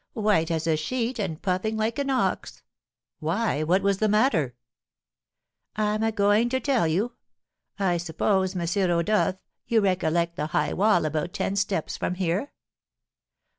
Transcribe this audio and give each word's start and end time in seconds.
White 0.13 0.49
as 0.49 0.65
a 0.65 0.75
sheet 0.75 1.19
and 1.19 1.39
puffing 1.39 1.77
like 1.77 1.99
an 1.99 2.09
ox!" 2.09 2.63
"Why, 3.19 3.61
what 3.61 3.83
was 3.83 3.99
the 3.99 4.07
matter?" 4.09 4.55
"I'm 5.75 6.01
a 6.01 6.11
going 6.11 6.49
to 6.49 6.59
tell 6.59 6.87
you. 6.87 7.11
I 7.77 7.97
suppose, 7.97 8.55
M. 8.55 8.89
Rodolph, 8.89 9.35
you 9.67 9.79
recollect 9.79 10.37
the 10.37 10.47
high 10.47 10.73
wall 10.73 11.05
about 11.05 11.33
ten 11.33 11.55
steps 11.55 11.97
from 11.97 12.15
here? 12.15 12.51